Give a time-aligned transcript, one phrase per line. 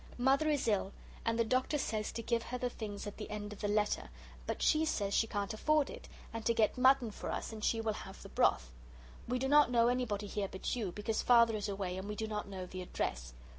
[0.17, 0.93] Mother is ill
[1.25, 4.09] and the doctor says to give her the things at the end of the letter,
[4.47, 7.79] but she says she can't aford it, and to get mutton for us and she
[7.79, 8.71] will have the broth.
[9.27, 12.25] We do not know anybody here but you, because Father is away and we do
[12.25, 13.35] not know the address.